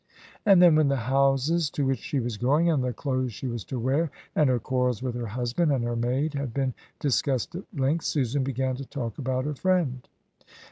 [0.47, 3.63] And then, when the houses to which she was going, and the clothes she was
[3.65, 7.65] to wear, and her quarrels with her husband and her maid had been discussed at
[7.71, 10.07] length, Susan began to talk about her friend.